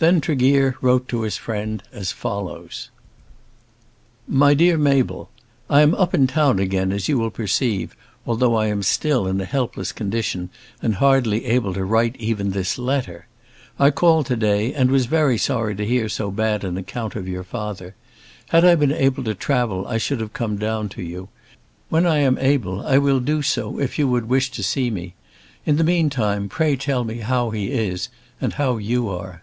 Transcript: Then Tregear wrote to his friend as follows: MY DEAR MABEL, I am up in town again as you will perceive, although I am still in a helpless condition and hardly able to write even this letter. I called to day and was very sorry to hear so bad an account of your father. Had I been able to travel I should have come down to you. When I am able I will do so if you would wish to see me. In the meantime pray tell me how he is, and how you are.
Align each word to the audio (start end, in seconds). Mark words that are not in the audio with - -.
Then 0.00 0.20
Tregear 0.20 0.76
wrote 0.80 1.08
to 1.08 1.22
his 1.22 1.36
friend 1.36 1.82
as 1.92 2.12
follows: 2.12 2.90
MY 4.28 4.54
DEAR 4.54 4.78
MABEL, 4.78 5.28
I 5.68 5.80
am 5.80 5.92
up 5.96 6.14
in 6.14 6.28
town 6.28 6.60
again 6.60 6.92
as 6.92 7.08
you 7.08 7.18
will 7.18 7.32
perceive, 7.32 7.96
although 8.24 8.54
I 8.54 8.68
am 8.68 8.84
still 8.84 9.26
in 9.26 9.40
a 9.40 9.44
helpless 9.44 9.90
condition 9.90 10.50
and 10.80 10.94
hardly 11.02 11.46
able 11.46 11.74
to 11.74 11.82
write 11.84 12.14
even 12.14 12.52
this 12.52 12.78
letter. 12.78 13.26
I 13.76 13.90
called 13.90 14.26
to 14.26 14.36
day 14.36 14.72
and 14.72 14.88
was 14.88 15.06
very 15.06 15.36
sorry 15.36 15.74
to 15.74 15.84
hear 15.84 16.08
so 16.08 16.30
bad 16.30 16.62
an 16.62 16.76
account 16.78 17.16
of 17.16 17.26
your 17.26 17.42
father. 17.42 17.96
Had 18.50 18.64
I 18.64 18.76
been 18.76 18.92
able 18.92 19.24
to 19.24 19.34
travel 19.34 19.84
I 19.88 19.98
should 19.98 20.20
have 20.20 20.32
come 20.32 20.58
down 20.58 20.88
to 20.90 21.02
you. 21.02 21.28
When 21.88 22.06
I 22.06 22.18
am 22.18 22.38
able 22.38 22.86
I 22.86 22.98
will 22.98 23.18
do 23.18 23.42
so 23.42 23.80
if 23.80 23.98
you 23.98 24.06
would 24.06 24.28
wish 24.28 24.52
to 24.52 24.62
see 24.62 24.92
me. 24.92 25.14
In 25.66 25.74
the 25.76 25.82
meantime 25.82 26.48
pray 26.48 26.76
tell 26.76 27.02
me 27.02 27.18
how 27.18 27.50
he 27.50 27.72
is, 27.72 28.08
and 28.40 28.52
how 28.52 28.76
you 28.76 29.08
are. 29.08 29.42